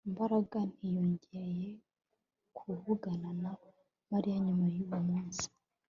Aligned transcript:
Mbaraga 0.11 0.57
ntiyongeye 0.71 1.69
kuvugana 2.57 3.29
na 3.41 3.51
Mariya 4.11 4.37
nyuma 4.45 4.65
yuwo 4.75 4.97
munsi 5.07 5.45